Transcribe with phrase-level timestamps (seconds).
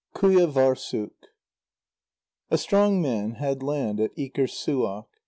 [0.15, 1.11] QUJÂVÂRSSUK
[2.49, 5.05] A strong man had land at Ikerssuaq.